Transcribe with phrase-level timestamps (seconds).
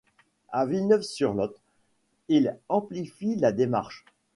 [0.49, 1.53] À Villeneuve-sur-Lot,
[2.27, 4.03] il amplifie la démarche.